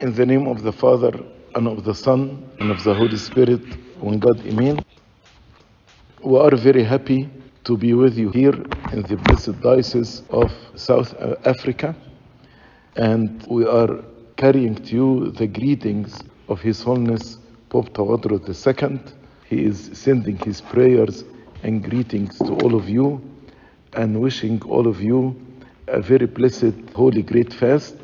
[0.00, 1.12] In the name of the Father,
[1.56, 3.60] and of the Son, and of the Holy Spirit,
[4.00, 4.84] one God, Amen.
[6.22, 7.28] We are very happy
[7.64, 8.54] to be with you here
[8.92, 11.14] in the blessed diocese of South
[11.44, 11.96] Africa,
[12.94, 14.04] and we are
[14.36, 17.38] carrying to you the greetings of His Holiness
[17.68, 19.00] Pope Tawadros II.
[19.46, 21.24] He is sending his prayers
[21.64, 23.20] and greetings to all of you
[23.94, 25.34] and wishing all of you
[25.88, 27.96] a very blessed Holy Great Fast.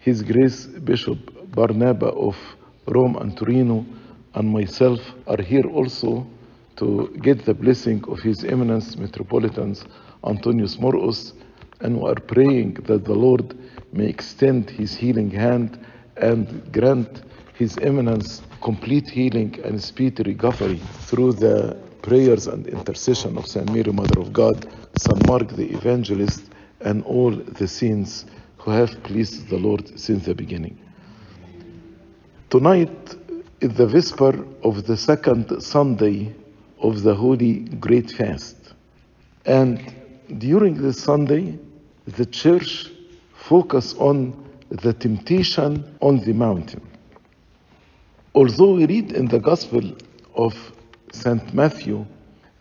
[0.00, 1.18] His Grace Bishop
[1.54, 2.34] Barnaba of
[2.86, 3.84] Rome and Torino
[4.34, 6.26] and myself are here also
[6.76, 9.84] to get the blessing of His Eminence Metropolitans
[10.24, 11.34] Antonius Markos,
[11.82, 13.54] and we are praying that the Lord
[13.92, 15.78] may extend His healing hand
[16.16, 17.20] and grant
[17.52, 23.92] His Eminence complete healing and speedy recovery through the prayers and intercession of Saint Mary,
[23.92, 26.42] Mother of God, Saint Mark the Evangelist,
[26.80, 28.24] and all the saints
[28.60, 30.78] who have pleased the Lord since the beginning.
[32.50, 33.16] Tonight
[33.60, 36.34] is the vesper of the second Sunday
[36.80, 38.56] of the Holy Great Fast.
[39.46, 39.94] And
[40.38, 41.58] during this Sunday,
[42.06, 42.90] the church
[43.34, 44.34] focus on
[44.68, 46.86] the temptation on the mountain.
[48.34, 49.96] Although we read in the Gospel
[50.34, 50.54] of
[51.12, 51.54] St.
[51.54, 52.06] Matthew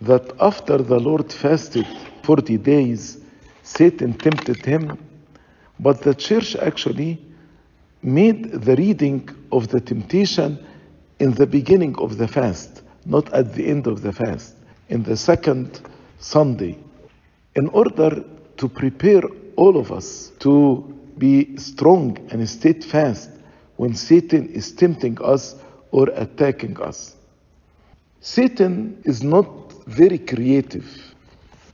[0.02, 1.86] that after the Lord fasted
[2.24, 3.20] 40 days,
[3.64, 4.98] Satan tempted him,
[5.80, 7.20] but the church actually
[8.02, 10.64] made the reading of the temptation
[11.20, 14.56] in the beginning of the fast, not at the end of the fast,
[14.90, 15.82] in the second
[16.20, 16.78] Sunday,
[17.56, 18.24] in order
[18.58, 19.22] to prepare
[19.56, 20.82] all of us to
[21.18, 23.30] be strong and steadfast
[23.76, 25.56] when Satan is tempting us
[25.92, 27.16] or attacking us.
[28.22, 29.48] Satan is not
[29.86, 31.14] very creative.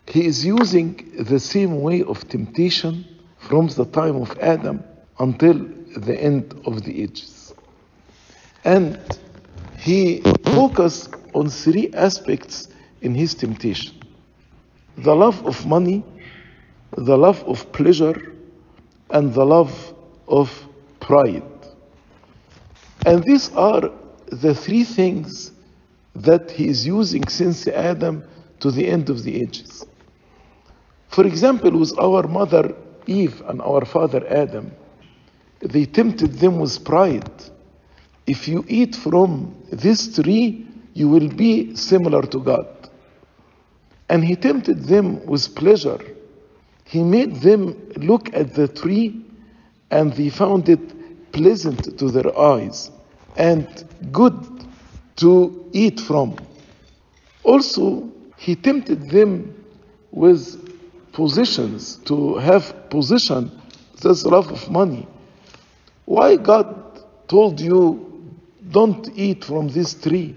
[0.08, 3.06] He is using the same way of temptation
[3.48, 4.84] from the time of Adam
[5.20, 5.54] until
[5.98, 7.54] the end of the ages.
[8.64, 9.00] And
[9.78, 12.70] he focused on three aspects
[13.02, 13.94] in his temptation
[14.98, 16.04] the love of money,
[16.98, 18.34] the love of pleasure,
[19.10, 19.94] and the love
[20.28, 20.50] of
[21.02, 21.44] pride.
[23.06, 23.92] And these are
[24.28, 25.52] the three things
[26.16, 28.24] that he is using since Adam
[28.62, 29.86] to the end of the ages.
[31.10, 32.74] For example, with our mother
[33.08, 34.72] Eve and our father Adam,
[35.60, 37.30] they tempted them with pride.
[38.28, 42.68] If you eat from this tree, you will be similar to God.
[44.10, 46.00] And he tempted them with pleasure.
[46.86, 49.26] He made them look at the tree
[49.92, 52.92] and they found it pleasant to their eyes
[53.36, 53.68] and
[54.12, 54.36] good
[55.18, 56.36] to eat from.
[57.44, 59.64] Also, he tempted them
[60.12, 60.65] with
[61.16, 63.50] positions, to have position,
[64.02, 65.08] that's love of money.
[66.04, 66.68] Why God
[67.28, 68.30] told you,
[68.70, 70.36] don't eat from this tree?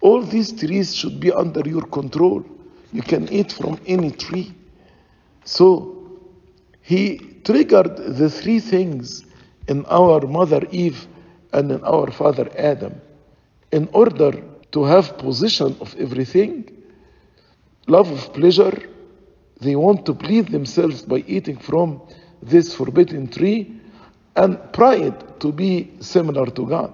[0.00, 2.44] All these trees should be under your control.
[2.92, 4.54] You can eat from any tree.
[5.44, 5.94] So,
[6.80, 9.24] he triggered the three things
[9.68, 11.06] in our mother Eve
[11.52, 13.00] and in our father Adam
[13.72, 14.32] in order
[14.72, 16.70] to have possession of everything
[17.86, 18.76] love of pleasure
[19.60, 22.00] they want to please themselves by eating from
[22.42, 23.80] this forbidden tree
[24.36, 26.92] and pride to be similar to God.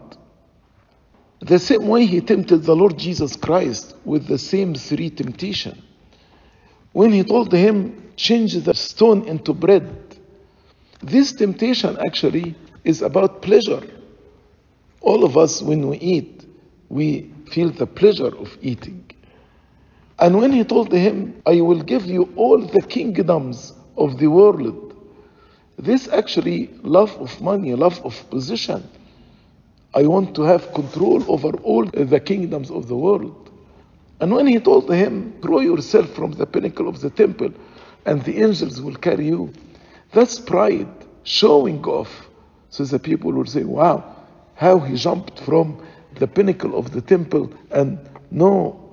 [1.41, 5.83] The same way he tempted the Lord Jesus Christ with the same three temptation.
[6.93, 10.11] When he told him change the stone into bread
[11.03, 12.55] this temptation actually
[12.85, 13.83] is about pleasure.
[15.01, 16.45] All of us, when we eat,
[16.91, 19.10] we feel the pleasure of eating.
[20.21, 24.95] And when he told him, I will give you all the kingdoms of the world,
[25.79, 28.87] this actually love of money, love of position.
[29.95, 33.51] I want to have control over all the kingdoms of the world.
[34.21, 37.53] And when he told him, throw yourself from the pinnacle of the temple
[38.05, 39.53] and the angels will carry you,
[40.13, 40.89] that's pride,
[41.23, 42.29] showing off.
[42.69, 44.17] So the people will say, wow,
[44.55, 45.83] how he jumped from
[46.17, 47.99] the pinnacle of the temple and
[48.31, 48.90] no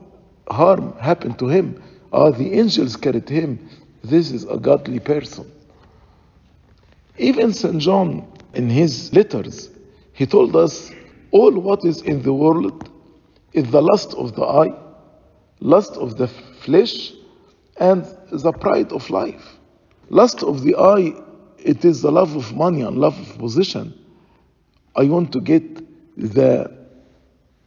[0.50, 1.82] harm happened to him.
[2.14, 3.70] Ah, the angels carried him.
[4.04, 5.52] This is a godly person.
[7.18, 7.80] Even St.
[7.80, 9.70] John, in his letters,
[10.14, 10.92] he told us
[11.32, 12.90] all what is in the world
[13.54, 14.74] is the lust of the eye,
[15.60, 17.12] lust of the flesh,
[17.80, 19.58] and the pride of life.
[20.10, 21.14] Lust of the eye,
[21.60, 23.94] it is the love of money and love of position.
[24.96, 25.64] I want to get
[26.18, 26.72] the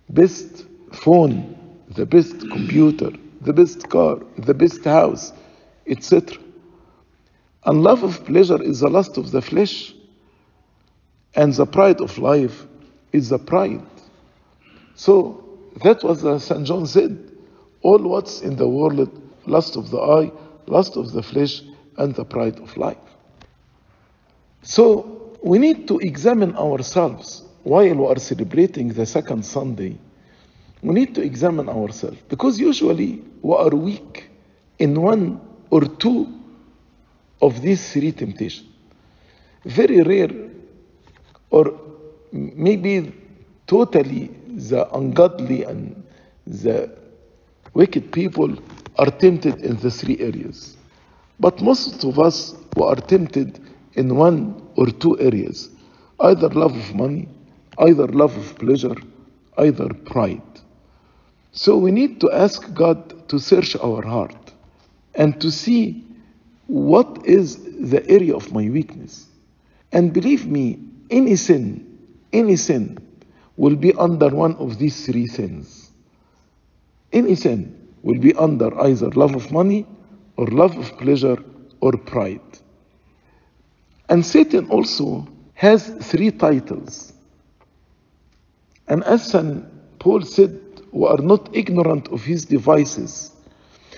[0.09, 1.56] best phone,
[1.90, 3.10] the best computer,
[3.40, 5.32] the best car, the best house,
[5.87, 6.38] etc.
[7.64, 9.94] And love of pleasure is the lust of the flesh.
[11.34, 12.66] And the pride of life
[13.12, 13.87] is the pride.
[14.94, 15.44] So
[15.84, 16.66] that was St.
[16.66, 17.31] John said
[17.82, 19.08] all what's in the world,
[19.46, 20.32] lust of the eye,
[20.66, 21.62] lust of the flesh,
[21.96, 22.98] and the pride of life.
[24.62, 29.98] So we need to examine ourselves while we are celebrating the second Sunday.
[30.82, 34.31] We need to examine ourselves because usually we are weak
[34.79, 35.41] in one
[35.71, 36.27] or two
[37.43, 38.69] of these three temptations.
[39.65, 40.50] Very rare,
[41.50, 41.79] or
[42.32, 43.12] maybe
[43.67, 46.03] totally the ungodly and
[46.47, 46.91] the
[47.75, 48.56] wicked people
[48.97, 50.77] are tempted in the three areas.
[51.38, 53.61] But most of us who are tempted
[53.94, 55.71] in one or two areas
[56.21, 57.29] either love of money,
[57.79, 58.97] either love of pleasure,
[59.59, 60.43] either pride.
[61.52, 64.52] So we need to ask God to search our heart
[65.14, 66.05] and to see
[66.67, 67.58] what is
[67.88, 69.26] the area of my weakness.
[69.93, 70.79] And believe me,
[71.11, 71.99] any sin,
[72.32, 72.99] any sin
[73.56, 75.91] will be under one of these three sins.
[77.12, 79.87] Any sin will be under either love of money
[80.37, 81.43] or love of pleasure
[81.81, 82.41] or pride.
[84.08, 87.12] And Satan also has three titles.
[88.88, 89.64] And as St.
[89.99, 90.61] Paul said,
[90.92, 93.32] we are not ignorant of his devices.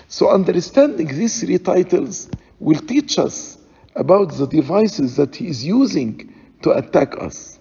[0.07, 2.29] So understanding these three titles
[2.59, 3.57] will teach us
[3.95, 7.59] about the devices that he is using to attack us.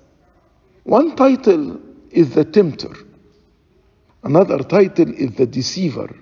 [0.84, 1.81] One title
[2.11, 2.94] is the tempter.
[4.23, 6.14] Another title is the deceiver.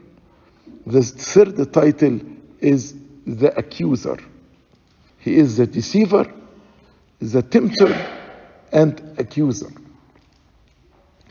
[0.86, 2.20] The third title
[2.60, 2.94] is
[3.26, 4.18] the accuser.
[5.18, 6.32] He is the deceiver,
[7.20, 7.92] the tempter,
[8.72, 9.70] and accuser.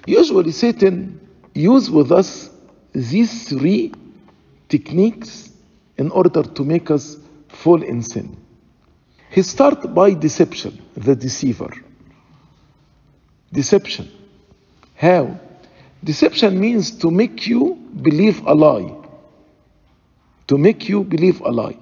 [0.06, 2.50] Usually, Satan uses with us
[2.94, 3.94] these three
[4.68, 5.52] techniques
[5.98, 7.18] in order to make us
[7.48, 8.38] fall in sin.
[9.30, 11.72] He starts by deception, the deceiver.
[13.52, 14.10] Deception.
[14.96, 15.40] How?
[16.04, 18.96] Deception means to make you believe a lie.
[20.48, 21.78] To make you believe a lie.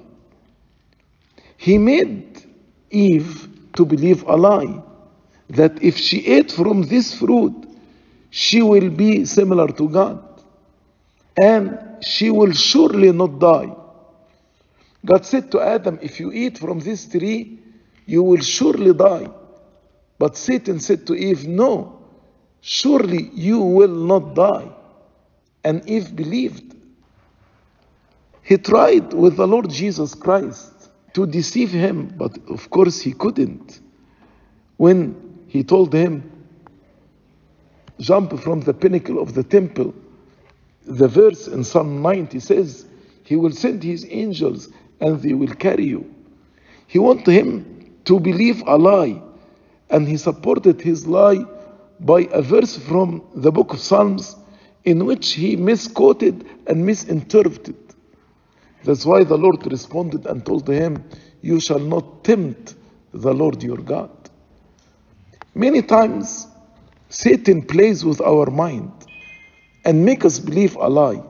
[1.57, 2.43] He made
[2.89, 4.81] Eve to believe a lie
[5.49, 7.66] that if she ate from this fruit,
[8.38, 10.24] she will be similar to God
[11.42, 13.75] and she will surely not die.
[15.04, 17.57] God said to Adam, If you eat from this tree,
[18.06, 19.28] you will surely die.
[20.19, 22.00] But Satan said to Eve, No,
[22.62, 24.69] surely you will not die.
[25.63, 26.75] And Eve believed.
[28.44, 33.80] He tried with the Lord Jesus Christ to deceive him, but of course he couldn't.
[34.78, 36.37] When he told him,
[37.99, 39.94] Jump from the pinnacle of the temple,
[40.85, 42.85] the verse in Psalm 90 says,
[43.23, 46.13] He will send His angels and they will carry you.
[46.88, 49.21] He wanted him to believe a lie,
[49.89, 51.45] and he supported his lie
[51.99, 54.35] by a verse from the book of Psalms
[54.85, 57.75] in which he misquoted and misinterpreted.
[58.83, 61.03] That's why the Lord responded and told him,
[61.41, 62.75] You shall not tempt
[63.13, 64.11] the Lord your God.
[65.53, 66.47] Many times,
[67.09, 68.92] Satan plays with our mind
[69.86, 71.24] and make us believe a lie.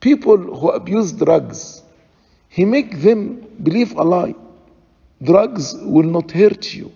[0.00, 1.82] People who abuse drugs,
[2.48, 4.34] he make them believe a lie.
[5.22, 6.90] Drugs will not hurt you.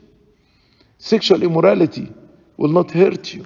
[0.98, 2.12] Sexual immorality
[2.56, 3.44] will not hurt you.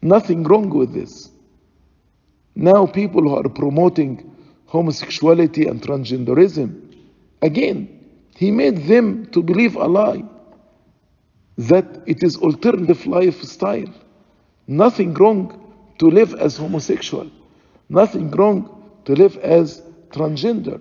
[0.00, 1.30] Nothing wrong with this.
[2.54, 4.34] Now people who are promoting
[4.66, 6.94] homosexuality and transgenderism,
[7.42, 7.88] again,
[8.34, 10.24] he made them to believe a lie
[11.58, 13.92] that it is alternative lifestyle.
[14.66, 17.30] Nothing wrong to live as homosexual.
[17.88, 20.80] Nothing wrong to live as transgender.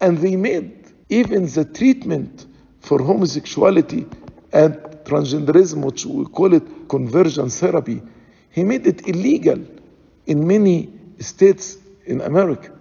[0.00, 2.46] And they made even the treatment
[2.80, 4.06] for homosexuality
[4.52, 8.02] and transgenderism, which we call it conversion therapy,
[8.50, 9.58] he made it illegal
[10.26, 12.72] in many states in America.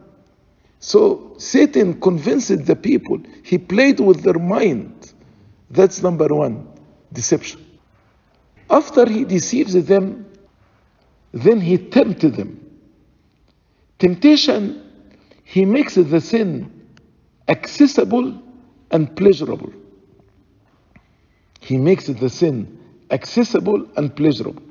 [0.79, 4.92] So Satan convinced the people, he played with their mind.
[5.73, 6.67] That's number one
[7.11, 7.65] deception.
[8.69, 10.27] After he deceives them,
[11.31, 12.59] then he tempted them.
[13.97, 14.81] Temptation,
[15.43, 16.71] he makes the sin
[17.47, 18.39] accessible
[18.91, 19.73] and pleasurable.
[21.59, 24.61] He makes the sin accessible and pleasurable.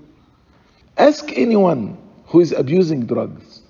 [0.97, 3.63] Ask anyone who is abusing drugs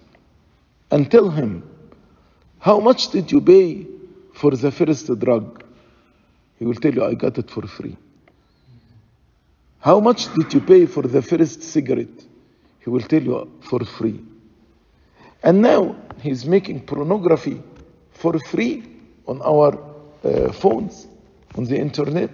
[0.90, 1.62] and tell him,
[2.58, 3.86] How much did you pay
[4.34, 5.64] for the first drug?
[6.62, 7.96] He will tell you, I got it for free.
[9.80, 12.24] How much did you pay for the first cigarette?
[12.78, 14.20] He will tell you, for free.
[15.42, 17.60] And now he's making pornography
[18.12, 18.84] for free
[19.26, 19.76] on our
[20.22, 21.08] uh, phones.
[21.56, 22.30] on the internet.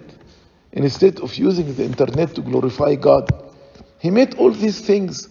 [0.73, 3.27] Instead of using the internet to glorify God,
[3.99, 5.27] he made all these things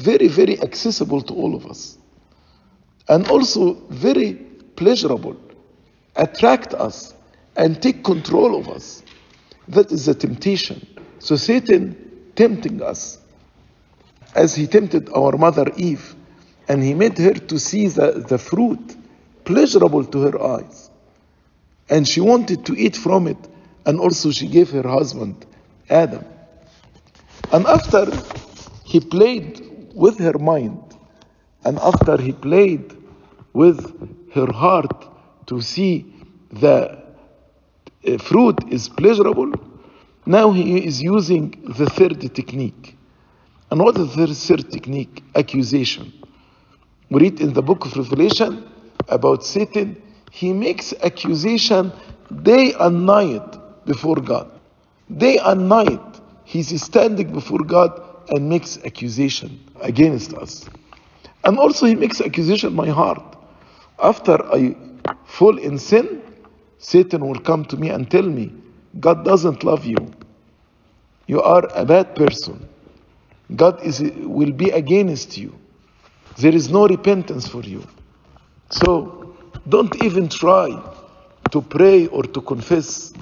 [0.00, 1.98] very, very accessible to all of us.
[3.08, 4.34] And also very
[4.74, 5.36] pleasurable,
[6.16, 7.14] attract us,
[7.60, 9.02] and take control of us.
[9.68, 10.86] That is the temptation.
[11.18, 11.94] So Satan
[12.34, 13.18] tempting us
[14.34, 16.14] as he tempted our mother Eve,
[16.68, 18.96] and he made her to see the, the fruit
[19.44, 20.90] pleasurable to her eyes.
[21.90, 23.36] And she wanted to eat from it,
[23.84, 25.44] and also she gave her husband
[25.90, 26.24] Adam.
[27.52, 28.06] And after
[28.84, 30.82] he played with her mind,
[31.66, 32.96] and after he played
[33.52, 35.08] with her heart
[35.48, 36.06] to see
[36.52, 36.99] the
[38.18, 39.52] fruit is pleasurable,
[40.26, 42.96] now he is using the third technique.
[43.70, 45.22] And what is the third technique?
[45.34, 46.12] Accusation.
[47.10, 48.68] We read in the book of Revelation
[49.08, 51.92] about Satan, he makes accusation
[52.42, 54.50] day and night before God.
[55.16, 56.00] Day and night,
[56.44, 60.68] he's standing before God and makes accusation against us.
[61.44, 63.22] And also he makes accusation my heart.
[63.98, 64.76] After I
[65.26, 66.22] fall in sin,
[66.80, 68.50] Satan will come to me and tell me,
[68.98, 69.98] God doesn't love you.
[71.26, 72.66] You are a bad person.
[73.54, 75.54] God is, will be against you.
[76.36, 77.86] There is no repentance for you.
[78.70, 79.36] So
[79.68, 80.70] don't even try
[81.50, 83.12] to pray or to confess.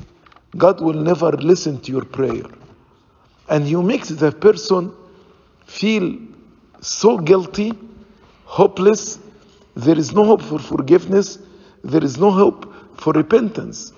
[0.57, 2.45] God will never listen to your prayer.
[3.49, 4.93] And you make the person
[5.67, 6.17] feel
[6.81, 7.73] so guilty,
[8.45, 9.19] hopeless.
[9.75, 11.39] There is no hope for forgiveness.
[11.83, 12.68] There is no hope
[12.99, 13.93] for repentance.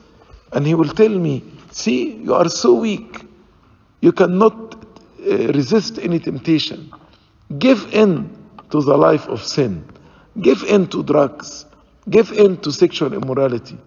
[0.53, 3.25] And he will tell me, See, you are so weak.
[4.01, 6.93] You cannot uh, resist any temptation.
[7.59, 8.37] Give in
[8.71, 9.85] to the life of sin.
[10.41, 11.67] Give in to drugs.
[12.09, 13.79] Give in to sexual immorality.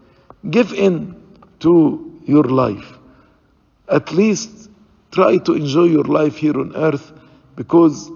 [0.50, 1.22] Give in
[1.60, 2.98] to your life.
[3.89, 4.70] At least
[5.12, 7.12] try to enjoy your life here on earth
[7.55, 8.10] because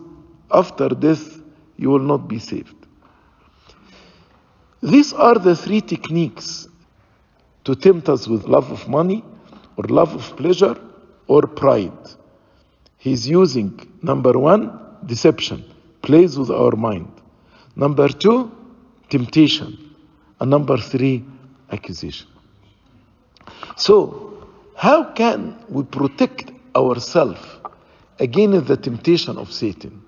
[0.52, 1.42] after death
[1.78, 2.74] you will not be saved.
[4.82, 6.68] These are the three techniques
[7.68, 9.22] to tempt us with love of money
[9.76, 10.80] or love of pleasure
[11.28, 12.06] or pride.
[12.98, 13.70] He's using
[14.02, 15.66] number one, deception,
[16.02, 17.12] plays with our mind.
[17.76, 18.50] Number two,
[19.10, 19.94] temptation.
[20.40, 21.26] And number three,
[21.70, 22.30] accusation.
[23.76, 24.48] So,
[24.78, 27.46] how can we protect ourselves
[28.18, 30.02] against the temptation of Satan?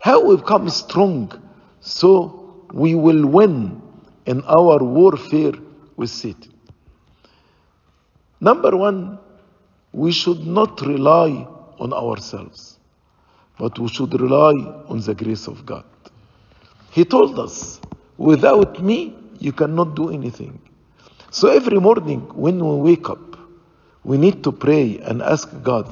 [0.00, 1.30] How we become strong
[1.80, 3.80] so we will win
[4.26, 5.52] in our warfare
[5.96, 6.53] with Satan?
[8.44, 9.18] Number one,
[9.92, 11.48] we should not rely
[11.78, 12.78] on ourselves,
[13.58, 14.52] but we should rely
[14.86, 15.86] on the grace of God.
[16.90, 17.80] He told us,
[18.18, 20.60] without me, you cannot do anything.
[21.30, 23.38] So every morning when we wake up,
[24.04, 25.88] we need to pray and ask God,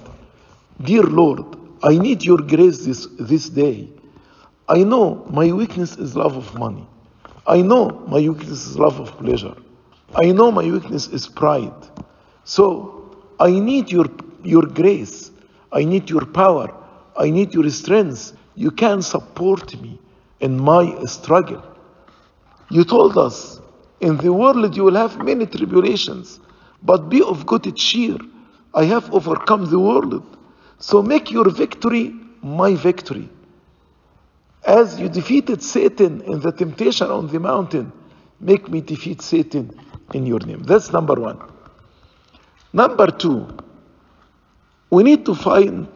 [0.83, 3.89] Dear Lord, I need your grace this, this day.
[4.69, 6.87] I know my weakness is love of money.
[7.47, 9.55] I know my weakness is love of pleasure.
[10.23, 11.73] I know my weakness is pride.
[12.45, 14.07] So I need your,
[14.43, 15.31] your grace.
[15.73, 16.75] I need your power.
[17.17, 18.37] I need your strength.
[18.55, 19.99] You can support me
[20.41, 21.63] in my struggle.
[22.71, 23.61] You told us,
[24.01, 26.41] in the world you will have many tribulations,
[26.83, 28.17] but be of good cheer.
[28.75, 30.25] I have overcome the world.
[30.79, 33.29] So make your victory my victory.
[34.65, 37.93] As you defeated Satan in the temptation on the mountain,
[38.41, 39.79] make me defeat Satan
[40.15, 40.63] in your name.
[40.65, 41.39] That's number one.
[42.73, 43.49] Number two,
[44.91, 45.89] we need to find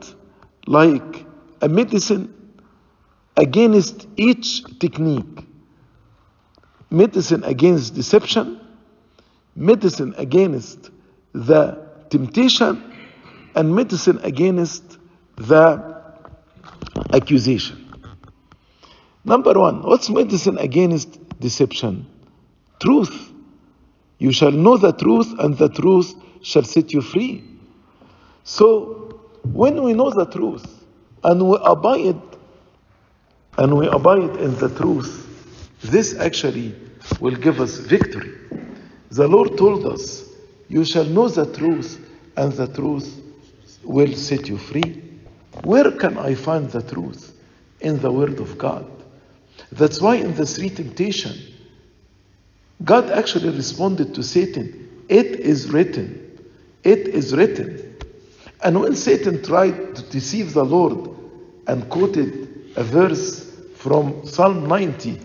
[0.67, 1.25] like
[1.61, 2.33] a medicine
[3.37, 5.47] against each technique
[6.91, 8.61] medicine against deception,
[9.55, 10.91] medicine against
[11.33, 11.79] the
[12.11, 12.93] temptation,
[13.55, 14.99] and medicine against
[15.37, 16.03] the
[17.13, 17.83] accusation.
[19.25, 22.07] Number one, what's medicine against deception?
[22.81, 23.33] Truth.
[24.19, 27.45] You shall know the truth, and the truth shall set you free.
[28.45, 30.85] So, when we know the truth
[31.23, 32.21] and we abide
[33.59, 35.27] and we abide in the truth,
[35.83, 36.75] this actually
[37.21, 38.33] will give us victory.
[39.11, 40.25] The Lord told us,
[40.69, 41.99] You shall know the truth,
[42.37, 43.21] and the truth
[43.83, 45.03] will set you free.
[45.63, 47.33] Where can I find the truth?
[47.81, 48.87] In the Word of God.
[49.73, 51.35] That's why in the three temptation,
[52.85, 56.23] God actually responded to Satan, It is written.
[56.85, 57.97] It is written.
[58.63, 61.11] And when Satan tried to deceive the Lord
[61.67, 65.21] and quoted a verse from Psalm 90,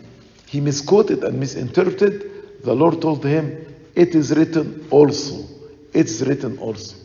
[0.47, 2.63] he misquoted and misinterpreted.
[2.63, 3.65] The Lord told him,
[3.95, 5.45] It is written also,
[5.93, 6.97] it's written also.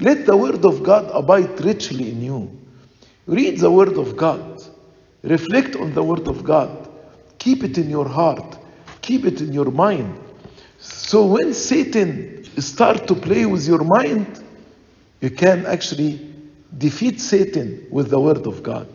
[0.00, 2.50] Let the word of God abide richly in you.
[3.26, 4.62] Read the word of God.
[5.22, 6.90] Reflect on the word of God.
[7.38, 8.58] Keep it in your heart.
[9.04, 10.18] Keep it in your mind.
[10.78, 14.42] So when Satan start to play with your mind,
[15.20, 16.26] you can actually
[16.78, 18.88] defeat Satan with the word of God.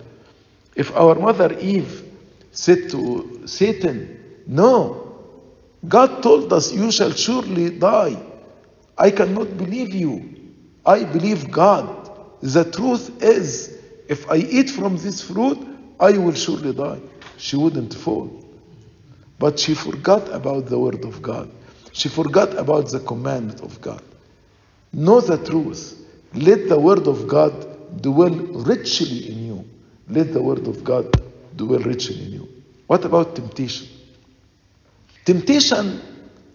[0.75, 2.03] If our mother Eve
[2.51, 5.15] said to Satan, No,
[5.87, 8.17] God told us you shall surely die.
[8.97, 10.53] I cannot believe you.
[10.87, 11.87] I believe God.
[12.41, 15.59] The truth is, if I eat from this fruit,
[15.99, 16.99] I will surely die.
[17.37, 18.38] She wouldn't fall.
[19.39, 21.49] But she forgot about the word of God.
[21.93, 24.03] She forgot about the commandment of God.
[24.91, 25.97] Know the truth.
[26.33, 29.69] Let the word of God dwell richly in you.
[30.09, 31.11] Let the word of God
[31.55, 32.49] dwell richly in you.
[32.87, 33.87] What about temptation?
[35.25, 36.01] Temptation,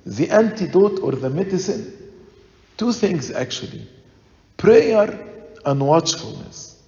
[0.04, 1.92] the antidote or the medicine,
[2.76, 3.88] two things actually
[4.56, 5.18] prayer
[5.64, 6.82] and watchfulness.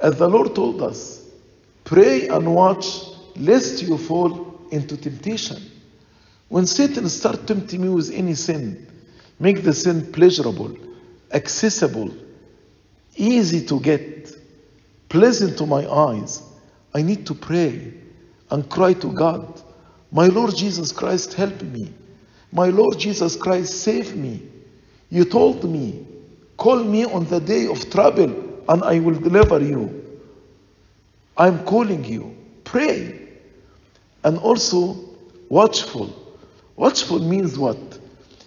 [0.00, 1.26] As the Lord told us,
[1.84, 2.86] pray and watch
[3.36, 4.43] lest you fall
[4.74, 5.62] into temptation.
[6.48, 8.86] When Satan starts tempting me with any sin,
[9.38, 10.76] make the sin pleasurable,
[11.32, 12.14] accessible,
[13.16, 14.36] easy to get,
[15.08, 16.42] pleasant to my eyes.
[16.94, 17.94] I need to pray
[18.50, 19.62] and cry to God,
[20.12, 21.92] My Lord Jesus Christ, help me.
[22.52, 24.42] My Lord Jesus Christ, save me.
[25.10, 26.06] You told me,
[26.56, 30.20] call me on the day of trouble and I will deliver you.
[31.36, 32.36] I'm calling you.
[32.62, 33.23] Pray.
[34.24, 34.96] And also,
[35.50, 36.10] watchful.
[36.76, 37.78] Watchful means what?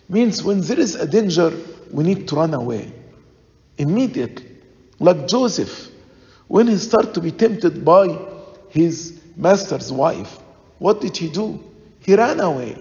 [0.10, 1.54] Means when there is a danger,
[1.92, 2.92] we need to run away
[3.78, 4.58] immediately.
[5.00, 5.90] Like Joseph,
[6.48, 8.18] when he started to be tempted by
[8.70, 10.40] his master's wife,
[10.80, 11.64] what did he do?
[12.00, 12.78] He ran away.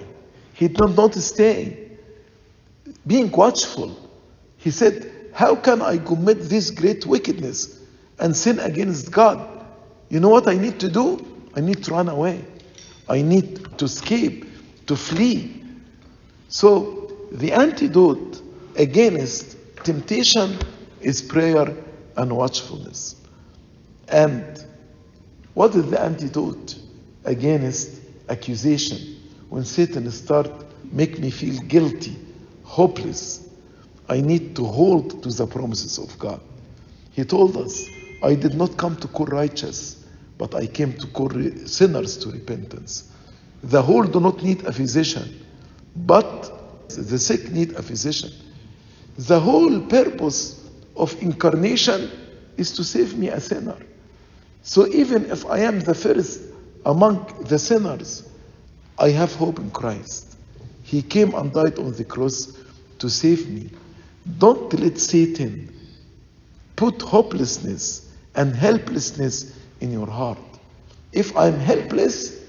[0.54, 1.90] He did not stay.
[3.06, 3.94] Being watchful,
[4.56, 7.78] he said, How can I commit this great wickedness
[8.18, 9.66] and sin against God?
[10.08, 11.24] You know what I need to do?
[11.54, 12.44] I need to run away.
[13.08, 14.46] I need to escape,
[14.86, 15.62] to flee.
[16.48, 18.40] So, the antidote
[18.76, 20.58] against temptation
[21.00, 21.74] is prayer
[22.16, 23.16] and watchfulness.
[24.08, 24.64] And
[25.54, 26.78] what is the antidote
[27.24, 29.16] against accusation?
[29.48, 30.50] When Satan start
[30.92, 32.16] make me feel guilty,
[32.62, 33.48] hopeless,
[34.08, 36.40] I need to hold to the promises of God.
[37.12, 37.88] He told us,
[38.22, 40.04] I did not come to call righteous,
[40.38, 41.30] but I came to call
[41.64, 43.10] sinners to repentance.
[43.62, 45.44] The whole do not need a physician,
[45.94, 46.52] but
[46.88, 48.30] the sick need a physician.
[49.18, 50.62] The whole purpose
[50.94, 52.10] of incarnation
[52.56, 53.76] is to save me a sinner.
[54.62, 56.40] So even if I am the first
[56.84, 58.28] among the sinners,
[58.98, 60.36] I have hope in Christ.
[60.82, 62.56] He came and died on the cross
[62.98, 63.70] to save me.
[64.38, 65.74] Don't let Satan
[66.76, 70.38] put hopelessness and helplessness in your heart.
[71.12, 72.44] If I'm helpless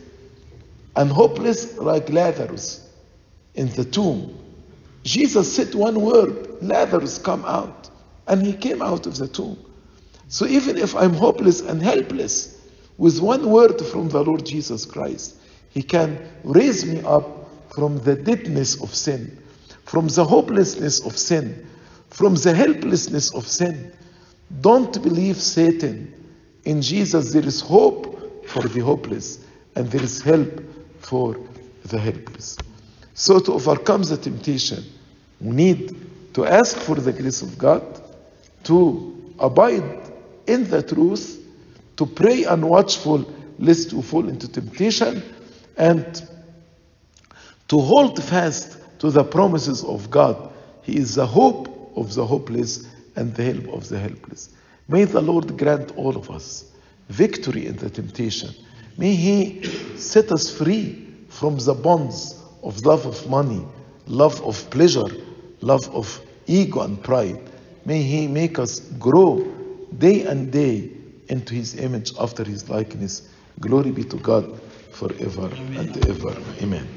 [0.95, 2.89] and hopeless like Lazarus
[3.55, 4.37] in the tomb,
[5.03, 7.89] Jesus said one word, Lazarus come out.
[8.27, 9.57] And he came out of the tomb.
[10.27, 12.57] So even if I'm hopeless and helpless,
[12.97, 15.37] with one word from the Lord Jesus Christ,
[15.69, 19.41] he can raise me up from the deadness of sin,
[19.85, 21.67] from the hopelessness of sin,
[22.09, 23.93] from the helplessness of sin.
[24.61, 26.13] Don't believe Satan.
[26.67, 29.39] In Jesus, there is hope for the hopeless,
[29.77, 30.61] and there is help
[30.99, 31.37] for
[31.85, 32.57] the helpless.
[33.13, 34.83] So, to overcome the temptation,
[35.39, 35.95] we need
[36.33, 38.03] to ask for the grace of God,
[38.65, 40.11] to abide
[40.45, 41.41] in the truth,
[41.95, 45.23] to pray and watchful lest we fall into temptation,
[45.77, 46.21] and
[47.69, 50.51] to hold fast to the promises of God.
[50.81, 54.49] He is the hope of the hopeless and the help of the helpless.
[54.89, 56.65] May the Lord grant all of us
[57.09, 58.49] victory in the temptation.
[58.97, 59.63] May He
[59.97, 63.65] set us free from the bonds of love of money,
[64.07, 65.07] love of pleasure,
[65.61, 67.39] love of ego and pride.
[67.85, 69.45] May He make us grow
[69.97, 70.91] day and day
[71.27, 73.29] into His image after His likeness.
[73.59, 74.59] Glory be to God
[74.91, 76.35] forever and ever.
[76.61, 76.87] Amen.